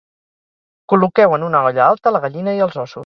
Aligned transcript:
Col·loqueu 0.93 1.35
en 1.37 1.45
una 1.49 1.61
olla 1.67 1.85
alta 1.89 2.15
la 2.17 2.23
gallina 2.25 2.57
i 2.61 2.65
els 2.69 2.81
ossos 2.87 2.99